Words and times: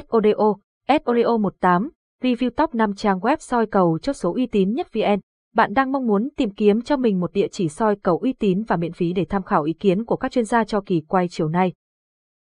SODO, 0.00 0.56
SODO 0.88 1.38
18, 1.38 1.90
review 2.22 2.50
top 2.50 2.74
5 2.74 2.94
trang 2.94 3.18
web 3.18 3.36
soi 3.40 3.66
cầu 3.66 3.98
chốt 4.02 4.12
số 4.12 4.34
uy 4.34 4.46
tín 4.46 4.72
nhất 4.72 4.92
VN. 4.92 5.20
Bạn 5.54 5.74
đang 5.74 5.92
mong 5.92 6.06
muốn 6.06 6.28
tìm 6.36 6.50
kiếm 6.50 6.82
cho 6.82 6.96
mình 6.96 7.20
một 7.20 7.32
địa 7.32 7.48
chỉ 7.48 7.68
soi 7.68 7.96
cầu 7.96 8.18
uy 8.18 8.32
tín 8.32 8.62
và 8.62 8.76
miễn 8.76 8.92
phí 8.92 9.12
để 9.12 9.24
tham 9.24 9.42
khảo 9.42 9.62
ý 9.62 9.72
kiến 9.72 10.04
của 10.04 10.16
các 10.16 10.32
chuyên 10.32 10.44
gia 10.44 10.64
cho 10.64 10.80
kỳ 10.86 11.00
quay 11.08 11.28
chiều 11.28 11.48
nay. 11.48 11.72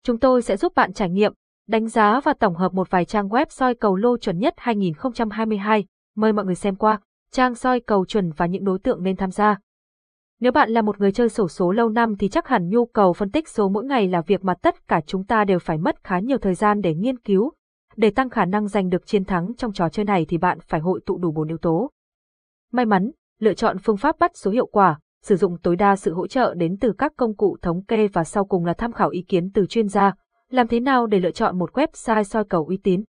Chúng 0.04 0.20
tôi 0.20 0.42
sẽ 0.42 0.58
giúp 0.58 0.76
bạn 0.76 0.94
trải 0.94 1.10
nghiệm, 1.10 1.34
đánh 1.68 1.88
giá 1.88 2.20
và 2.20 2.34
tổng 2.39 2.55
hợp 2.55 2.73
một 2.73 2.89
vài 2.89 3.05
trang 3.05 3.29
web 3.29 3.46
soi 3.50 3.75
cầu 3.75 3.96
lô 3.96 4.18
chuẩn 4.18 4.39
nhất 4.39 4.54
2022. 4.57 5.86
Mời 6.16 6.34
mọi 6.34 6.46
người 6.46 6.55
xem 6.55 6.75
qua, 6.75 7.00
trang 7.32 7.55
soi 7.55 7.80
cầu 7.80 8.05
chuẩn 8.05 8.32
và 8.32 8.46
những 8.46 8.64
đối 8.64 8.80
tượng 8.80 9.04
nên 9.04 9.16
tham 9.16 9.32
gia. 9.32 9.57
Nếu 10.39 10.52
bạn 10.52 10.70
là 10.70 10.81
một 10.81 10.99
người 10.99 11.11
chơi 11.11 11.29
sổ 11.29 11.47
số 11.47 11.71
lâu 11.71 11.89
năm 11.89 12.15
thì 12.20 12.29
chắc 12.29 12.47
hẳn 12.47 12.70
nhu 12.70 12.86
cầu 12.86 13.13
phân 13.13 13.31
tích 13.31 13.49
số 13.49 13.70
mỗi 13.70 13.86
ngày 13.86 14.07
là 14.07 14.21
việc 14.21 14.43
mà 14.43 14.54
tất 14.54 14.88
cả 14.88 15.01
chúng 15.05 15.23
ta 15.23 15.43
đều 15.43 15.59
phải 15.59 15.77
mất 15.77 16.04
khá 16.04 16.19
nhiều 16.19 16.38
thời 16.38 16.54
gian 16.54 16.81
để 16.81 16.93
nghiên 16.93 17.19
cứu. 17.19 17.51
Để 17.95 18.09
tăng 18.09 18.29
khả 18.29 18.45
năng 18.45 18.68
giành 18.68 18.89
được 18.89 19.07
chiến 19.07 19.25
thắng 19.25 19.55
trong 19.57 19.74
trò 19.74 19.89
chơi 19.89 20.05
này 20.05 20.25
thì 20.29 20.37
bạn 20.37 20.57
phải 20.60 20.79
hội 20.79 21.01
tụ 21.05 21.18
đủ 21.18 21.32
bốn 21.32 21.47
yếu 21.47 21.57
tố. 21.57 21.91
May 22.71 22.86
mắn, 22.86 23.11
lựa 23.39 23.54
chọn 23.54 23.77
phương 23.77 23.97
pháp 23.97 24.19
bắt 24.19 24.32
số 24.36 24.51
hiệu 24.51 24.65
quả, 24.65 25.00
sử 25.24 25.36
dụng 25.36 25.57
tối 25.63 25.75
đa 25.75 25.96
sự 25.96 26.13
hỗ 26.13 26.27
trợ 26.27 26.54
đến 26.54 26.77
từ 26.77 26.93
các 26.97 27.13
công 27.18 27.36
cụ 27.36 27.57
thống 27.61 27.83
kê 27.83 28.07
và 28.07 28.24
sau 28.24 28.46
cùng 28.46 28.65
là 28.65 28.74
tham 28.74 28.91
khảo 28.91 29.10
ý 29.10 29.21
kiến 29.21 29.52
từ 29.54 29.65
chuyên 29.65 29.88
gia, 29.88 30.13
làm 30.49 30.68
thế 30.68 30.79
nào 30.79 31.07
để 31.07 31.19
lựa 31.19 31.32
chọn 31.32 31.60
một 31.60 31.71
website 31.74 32.23
soi 32.23 32.44
cầu 32.49 32.66
uy 32.66 32.77
tín. 32.77 33.03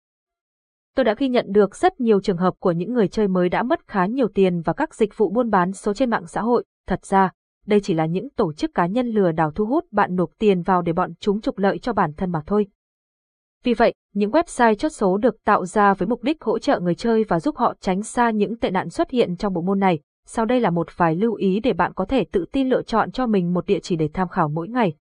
Tôi 0.96 1.04
đã 1.04 1.16
ghi 1.18 1.30
nhận 1.30 1.46
được 1.50 1.76
rất 1.76 2.00
nhiều 2.00 2.22
trường 2.22 2.38
hợp 2.38 2.54
của 2.60 2.72
những 2.72 2.94
người 2.94 3.08
chơi 3.08 3.28
mới 3.28 3.50
đã 3.50 3.64
mất 3.64 3.88
khá 3.88 4.06
nhiều 4.06 4.28
tiền 4.28 4.62
và 4.62 4.74
các 4.74 4.96
dịch 4.96 5.18
vụ 5.18 5.30
buôn 5.30 5.50
bán 5.50 5.72
số 5.72 5.94
trên 5.94 6.10
mạng 6.10 6.28
xã 6.28 6.42
hội, 6.42 6.64
Thật 6.88 7.06
ra, 7.06 7.32
đây 7.66 7.80
chỉ 7.80 7.94
là 7.94 8.06
những 8.06 8.30
tổ 8.30 8.54
chức 8.54 8.74
cá 8.74 8.86
nhân 8.86 9.08
lừa 9.08 9.32
đảo 9.32 9.52
thu 9.52 9.66
hút 9.66 9.86
bạn 9.92 10.16
nộp 10.16 10.30
tiền 10.40 10.62
vào 10.62 10.82
để 10.82 10.94
bọn 10.94 11.14
chúng 11.20 11.42
trục 11.42 11.58
lợi 11.58 11.78
cho 11.80 11.94
bản 11.94 12.14
thân 12.14 12.32
mà 12.32 12.42
thôi. 12.46 12.68
Vì 13.64 13.74
vậy, 13.74 13.94
những 14.14 14.32
website 14.32 14.76
chốt 14.76 14.90
số 14.90 15.18
được 15.18 15.44
tạo 15.44 15.66
ra 15.66 15.94
với 15.94 16.08
mục 16.08 16.24
đích 16.24 16.44
hỗ 16.44 16.60
trợ 16.60 16.80
người 16.80 16.96
chơi 16.96 17.24
và 17.24 17.40
giúp 17.40 17.58
họ 17.58 17.74
tránh 17.80 18.04
xa 18.04 18.30
những 18.30 18.60
tệ 18.60 18.72
nạn 18.72 18.90
xuất 18.90 19.10
hiện 19.10 19.36
trong 19.36 19.54
bộ 19.54 19.62
môn 19.62 19.80
này. 19.80 20.00
Sau 20.26 20.46
đây 20.46 20.60
là 20.60 20.70
một 20.70 20.88
vài 20.98 21.16
lưu 21.16 21.34
ý 21.34 21.60
để 21.60 21.74
bạn 21.74 21.94
có 21.94 22.06
thể 22.06 22.26
tự 22.32 22.46
tin 22.52 22.70
lựa 22.70 22.82
chọn 22.82 23.12
cho 23.12 23.28
mình 23.28 23.54
một 23.54 23.66
địa 23.66 23.80
chỉ 23.80 23.96
để 23.96 24.10
tham 24.14 24.28
khảo 24.28 24.50
mỗi 24.50 24.68
ngày. 24.68 24.94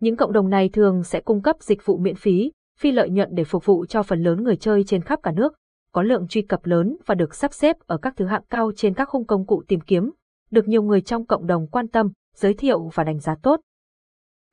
Những 0.00 0.16
cộng 0.16 0.32
đồng 0.32 0.50
này 0.50 0.68
thường 0.68 1.02
sẽ 1.02 1.20
cung 1.20 1.42
cấp 1.42 1.56
dịch 1.60 1.86
vụ 1.86 1.98
miễn 1.98 2.14
phí, 2.14 2.52
phi 2.78 2.92
lợi 2.92 3.10
nhuận 3.10 3.28
để 3.32 3.44
phục 3.44 3.64
vụ 3.64 3.86
cho 3.86 4.02
phần 4.02 4.22
lớn 4.22 4.44
người 4.44 4.56
chơi 4.56 4.84
trên 4.84 5.02
khắp 5.02 5.20
cả 5.22 5.32
nước, 5.32 5.54
có 5.92 6.02
lượng 6.02 6.26
truy 6.28 6.42
cập 6.42 6.66
lớn 6.66 6.96
và 7.06 7.14
được 7.14 7.34
sắp 7.34 7.52
xếp 7.52 7.76
ở 7.86 7.98
các 7.98 8.14
thứ 8.16 8.26
hạng 8.26 8.44
cao 8.50 8.72
trên 8.76 8.94
các 8.94 9.08
khung 9.08 9.26
công 9.26 9.46
cụ 9.46 9.62
tìm 9.68 9.80
kiếm, 9.80 10.10
được 10.50 10.68
nhiều 10.68 10.82
người 10.82 11.00
trong 11.00 11.26
cộng 11.26 11.46
đồng 11.46 11.66
quan 11.66 11.88
tâm, 11.88 12.12
giới 12.34 12.54
thiệu 12.54 12.90
và 12.94 13.04
đánh 13.04 13.18
giá 13.18 13.36
tốt. 13.42 13.60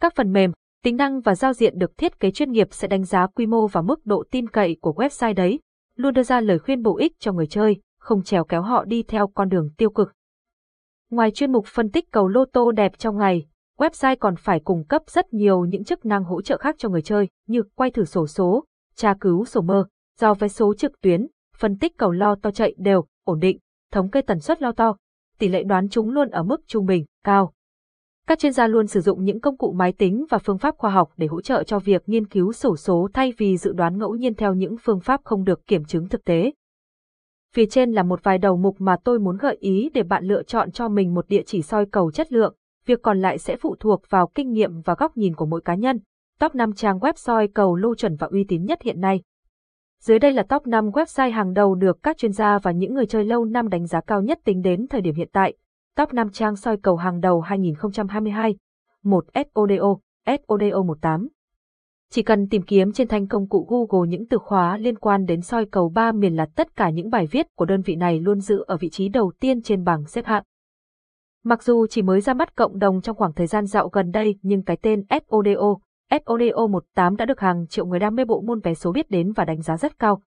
Các 0.02 0.16
phần 0.16 0.34
mềm, 0.34 0.52
tính 0.84 0.98
năng 0.98 1.22
và 1.22 1.36
giao 1.36 1.54
diện 1.54 1.78
được 1.78 1.98
thiết 1.98 2.20
kế 2.20 2.32
chuyên 2.32 2.52
nghiệp 2.52 2.68
sẽ 2.72 2.88
đánh 2.88 3.04
giá 3.04 3.28
quy 3.28 3.46
mô 3.46 3.68
và 3.68 3.82
mức 3.82 4.06
độ 4.06 4.24
tin 4.32 4.50
cậy 4.50 4.78
của 4.82 4.94
website 4.94 5.34
đấy, 5.34 5.60
luôn 5.96 6.14
đưa 6.14 6.24
ra 6.24 6.42
lời 6.42 6.60
khuyên 6.60 6.82
bổ 6.82 6.98
ích 6.98 7.20
cho 7.20 7.32
người 7.32 7.48
chơi, 7.48 7.82
không 8.00 8.24
trèo 8.24 8.44
kéo 8.44 8.62
họ 8.62 8.86
đi 8.86 9.04
theo 9.04 9.28
con 9.28 9.50
đường 9.50 9.70
tiêu 9.78 9.90
cực. 9.90 10.14
Ngoài 11.10 11.32
chuyên 11.32 11.52
mục 11.52 11.66
phân 11.68 11.90
tích 11.90 12.12
cầu 12.12 12.28
lô 12.28 12.46
tô 12.46 12.72
đẹp 12.72 12.98
trong 12.98 13.18
ngày, 13.18 13.46
website 13.78 14.16
còn 14.20 14.36
phải 14.36 14.60
cung 14.60 14.84
cấp 14.86 15.02
rất 15.08 15.34
nhiều 15.34 15.66
những 15.66 15.84
chức 15.84 16.06
năng 16.06 16.24
hỗ 16.24 16.42
trợ 16.42 16.58
khác 16.58 16.76
cho 16.78 16.90
người 16.90 17.02
chơi 17.02 17.28
như 17.48 17.64
quay 17.76 17.92
thử 17.92 18.06
sổ 18.06 18.28
số, 18.28 18.66
tra 18.96 19.14
cứu 19.20 19.46
sổ 19.46 19.62
mơ, 19.62 19.86
do 20.20 20.34
vé 20.34 20.48
số 20.48 20.74
trực 20.74 21.02
tuyến, 21.02 21.28
phân 21.58 21.78
tích 21.78 21.98
cầu 21.98 22.12
lo 22.12 22.36
to 22.36 22.52
chạy 22.52 22.76
đều, 22.78 23.06
ổn 23.24 23.40
định, 23.40 23.60
thống 23.92 24.12
kê 24.12 24.22
tần 24.22 24.40
suất 24.40 24.62
lo 24.62 24.72
to, 24.72 24.96
tỷ 25.44 25.50
lệ 25.50 25.64
đoán 25.64 25.90
chúng 25.90 26.10
luôn 26.10 26.30
ở 26.30 26.44
mức 26.44 26.62
trung 26.68 26.86
bình, 26.86 27.06
cao. 27.24 27.54
Các 28.28 28.40
chuyên 28.40 28.54
gia 28.54 28.68
luôn 28.68 28.88
sử 28.88 29.02
dụng 29.02 29.24
những 29.24 29.42
công 29.42 29.58
cụ 29.58 29.72
máy 29.72 29.94
tính 29.98 30.26
và 30.30 30.38
phương 30.38 30.58
pháp 30.58 30.76
khoa 30.78 30.92
học 30.92 31.12
để 31.18 31.28
hỗ 31.28 31.42
trợ 31.42 31.64
cho 31.64 31.80
việc 31.80 32.04
nghiên 32.06 32.28
cứu 32.28 32.54
sổ 32.54 32.76
số 32.76 33.08
thay 33.14 33.34
vì 33.38 33.58
dự 33.58 33.74
đoán 33.74 33.98
ngẫu 33.98 34.16
nhiên 34.16 34.34
theo 34.34 34.54
những 34.54 34.76
phương 34.84 35.00
pháp 35.00 35.22
không 35.24 35.44
được 35.44 35.68
kiểm 35.68 35.86
chứng 35.86 36.10
thực 36.10 36.26
tế. 36.26 36.52
Phía 37.54 37.66
trên 37.66 37.92
là 37.92 38.04
một 38.04 38.24
vài 38.24 38.38
đầu 38.38 38.58
mục 38.58 38.76
mà 38.80 38.96
tôi 39.04 39.20
muốn 39.20 39.38
gợi 39.38 39.58
ý 39.60 39.90
để 39.94 40.04
bạn 40.04 40.26
lựa 40.26 40.44
chọn 40.44 40.72
cho 40.72 40.90
mình 40.90 41.14
một 41.14 41.28
địa 41.28 41.44
chỉ 41.46 41.62
soi 41.62 41.86
cầu 41.86 42.12
chất 42.12 42.34
lượng, 42.34 42.56
việc 42.86 43.02
còn 43.02 43.22
lại 43.22 43.38
sẽ 43.38 43.56
phụ 43.56 43.76
thuộc 43.80 44.02
vào 44.10 44.28
kinh 44.36 44.52
nghiệm 44.52 44.82
và 44.82 44.96
góc 44.96 45.18
nhìn 45.18 45.36
của 45.36 45.46
mỗi 45.46 45.62
cá 45.62 45.76
nhân. 45.76 46.00
Top 46.40 46.56
5 46.56 46.74
trang 46.74 47.00
web 47.00 47.14
soi 47.16 47.48
cầu 47.48 47.76
lô 47.76 47.96
chuẩn 47.96 48.16
và 48.16 48.28
uy 48.32 48.46
tín 48.48 48.66
nhất 48.66 48.82
hiện 48.82 49.02
nay. 49.02 49.22
Dưới 50.04 50.20
đây 50.20 50.34
là 50.34 50.44
top 50.44 50.68
5 50.68 50.90
website 50.90 51.32
hàng 51.32 51.54
đầu 51.54 51.76
được 51.76 52.04
các 52.04 52.18
chuyên 52.18 52.32
gia 52.32 52.60
và 52.60 52.72
những 52.72 52.94
người 52.94 53.06
chơi 53.06 53.26
lâu 53.26 53.46
năm 53.46 53.70
đánh 53.70 53.88
giá 53.88 54.02
cao 54.02 54.22
nhất 54.22 54.40
tính 54.44 54.62
đến 54.62 54.88
thời 54.88 55.02
điểm 55.02 55.16
hiện 55.16 55.30
tại. 55.34 55.54
Top 55.96 56.14
5 56.14 56.30
trang 56.30 56.56
soi 56.56 56.78
cầu 56.78 56.96
hàng 56.96 57.20
đầu 57.20 57.42
2022. 57.42 58.56
1. 59.04 59.26
SODO, 59.36 59.98
SODO 60.26 60.84
18. 60.84 61.28
Chỉ 62.10 62.24
cần 62.24 62.48
tìm 62.50 62.62
kiếm 62.62 62.92
trên 62.92 63.08
thanh 63.08 63.28
công 63.28 63.50
cụ 63.50 63.68
Google 63.70 64.10
những 64.10 64.28
từ 64.28 64.38
khóa 64.38 64.78
liên 64.78 64.98
quan 64.98 65.26
đến 65.26 65.42
soi 65.42 65.66
cầu 65.66 65.90
ba 65.90 66.12
miền 66.12 66.36
là 66.36 66.46
tất 66.56 66.76
cả 66.76 66.90
những 66.90 67.10
bài 67.10 67.28
viết 67.32 67.46
của 67.56 67.66
đơn 67.66 67.82
vị 67.82 67.96
này 67.96 68.20
luôn 68.20 68.40
giữ 68.40 68.64
ở 68.68 68.78
vị 68.78 68.90
trí 68.90 69.10
đầu 69.10 69.32
tiên 69.40 69.62
trên 69.62 69.84
bảng 69.84 70.06
xếp 70.06 70.26
hạng. 70.26 70.44
Mặc 71.44 71.64
dù 71.64 71.88
chỉ 71.88 72.02
mới 72.02 72.22
ra 72.22 72.34
mắt 72.34 72.56
cộng 72.56 72.80
đồng 72.80 73.02
trong 73.02 73.16
khoảng 73.16 73.34
thời 73.34 73.48
gian 73.48 73.66
dạo 73.66 73.90
gần 73.90 74.12
đây 74.12 74.36
nhưng 74.42 74.64
cái 74.64 74.78
tên 74.82 75.04
SODO 75.10 75.76
SODO 76.12 76.68
18 76.68 77.16
đã 77.16 77.26
được 77.26 77.40
hàng 77.40 77.68
triệu 77.68 77.86
người 77.86 78.00
đam 78.00 78.16
mê 78.16 78.26
bộ 78.26 78.42
môn 78.42 78.60
vé 78.60 78.74
số 78.74 78.92
biết 78.92 79.10
đến 79.10 79.32
và 79.32 79.46
đánh 79.46 79.62
giá 79.62 79.78
rất 79.78 80.00
cao. 80.00 80.22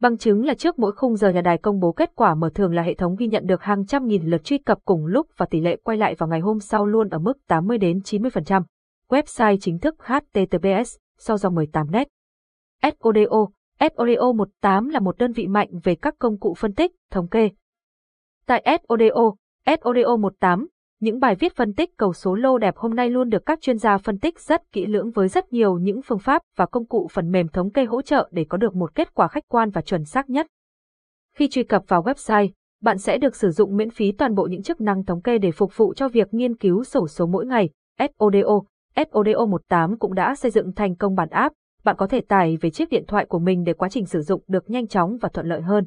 Bằng 0.00 0.18
chứng 0.18 0.44
là 0.44 0.54
trước 0.54 0.78
mỗi 0.78 0.92
khung 0.92 1.16
giờ 1.16 1.30
nhà 1.30 1.40
đài 1.40 1.58
công 1.58 1.80
bố 1.80 1.92
kết 1.92 2.10
quả 2.14 2.34
mở 2.34 2.50
thường 2.54 2.74
là 2.74 2.82
hệ 2.82 2.94
thống 2.94 3.16
ghi 3.16 3.26
nhận 3.26 3.46
được 3.46 3.62
hàng 3.62 3.86
trăm 3.86 4.06
nghìn 4.06 4.22
lượt 4.22 4.44
truy 4.44 4.58
cập 4.58 4.78
cùng 4.84 5.06
lúc 5.06 5.26
và 5.36 5.46
tỷ 5.46 5.60
lệ 5.60 5.76
quay 5.76 5.98
lại 5.98 6.14
vào 6.14 6.28
ngày 6.28 6.40
hôm 6.40 6.60
sau 6.60 6.86
luôn 6.86 7.08
ở 7.08 7.18
mức 7.18 7.38
80 7.46 7.78
đến 7.78 7.98
90%. 7.98 8.62
Website 9.08 9.56
chính 9.60 9.78
thức 9.78 9.94
HTTPS 9.98 10.96
sau 11.18 11.38
dòng 11.38 11.54
18 11.54 11.90
net. 11.90 12.08
SODO 12.82 13.46
SODO 13.80 14.32
18 14.32 14.88
là 14.88 15.00
một 15.00 15.18
đơn 15.18 15.32
vị 15.32 15.46
mạnh 15.46 15.68
về 15.82 15.94
các 15.94 16.14
công 16.18 16.38
cụ 16.38 16.54
phân 16.58 16.74
tích, 16.74 16.92
thống 17.10 17.28
kê. 17.28 17.50
Tại 18.46 18.78
SODO, 18.88 19.34
SODO 19.66 20.16
18, 20.16 20.66
những 21.00 21.20
bài 21.20 21.34
viết 21.34 21.56
phân 21.56 21.72
tích 21.72 21.96
cầu 21.96 22.12
số 22.12 22.34
lô 22.34 22.58
đẹp 22.58 22.76
hôm 22.76 22.94
nay 22.94 23.10
luôn 23.10 23.28
được 23.28 23.46
các 23.46 23.60
chuyên 23.60 23.78
gia 23.78 23.98
phân 23.98 24.18
tích 24.18 24.40
rất 24.40 24.72
kỹ 24.72 24.86
lưỡng 24.86 25.10
với 25.10 25.28
rất 25.28 25.52
nhiều 25.52 25.78
những 25.78 26.00
phương 26.02 26.18
pháp 26.18 26.42
và 26.56 26.66
công 26.66 26.86
cụ 26.86 27.08
phần 27.12 27.30
mềm 27.30 27.48
thống 27.48 27.70
kê 27.70 27.84
hỗ 27.84 28.02
trợ 28.02 28.28
để 28.32 28.44
có 28.48 28.58
được 28.58 28.74
một 28.74 28.94
kết 28.94 29.14
quả 29.14 29.28
khách 29.28 29.48
quan 29.48 29.70
và 29.70 29.80
chuẩn 29.80 30.04
xác 30.04 30.30
nhất. 30.30 30.46
Khi 31.36 31.48
truy 31.48 31.62
cập 31.62 31.82
vào 31.88 32.02
website, 32.02 32.48
bạn 32.82 32.98
sẽ 32.98 33.18
được 33.18 33.36
sử 33.36 33.50
dụng 33.50 33.76
miễn 33.76 33.90
phí 33.90 34.12
toàn 34.12 34.34
bộ 34.34 34.46
những 34.46 34.62
chức 34.62 34.80
năng 34.80 35.04
thống 35.04 35.22
kê 35.22 35.38
để 35.38 35.50
phục 35.50 35.76
vụ 35.76 35.94
cho 35.94 36.08
việc 36.08 36.34
nghiên 36.34 36.56
cứu 36.56 36.84
sổ 36.84 37.08
số 37.08 37.26
mỗi 37.26 37.46
ngày. 37.46 37.70
SODO, 37.98 38.60
SODO 38.96 39.46
18 39.46 39.98
cũng 39.98 40.14
đã 40.14 40.34
xây 40.34 40.50
dựng 40.50 40.72
thành 40.72 40.96
công 40.96 41.14
bản 41.14 41.28
app, 41.30 41.54
bạn 41.84 41.96
có 41.98 42.06
thể 42.06 42.20
tải 42.20 42.56
về 42.60 42.70
chiếc 42.70 42.88
điện 42.88 43.04
thoại 43.08 43.26
của 43.28 43.38
mình 43.38 43.64
để 43.64 43.72
quá 43.72 43.88
trình 43.88 44.06
sử 44.06 44.20
dụng 44.20 44.42
được 44.48 44.70
nhanh 44.70 44.86
chóng 44.86 45.16
và 45.20 45.28
thuận 45.28 45.46
lợi 45.46 45.60
hơn. 45.60 45.86